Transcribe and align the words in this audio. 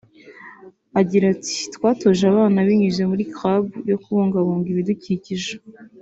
agira 0.99 1.25
ati 1.35 1.57
“Twatoje 1.75 2.23
abana 2.31 2.57
binyuze 2.67 3.01
muri 3.11 3.23
Club 3.35 3.65
yo 3.89 3.97
kubungabunga 4.03 4.67
ibidukikije 4.69 5.53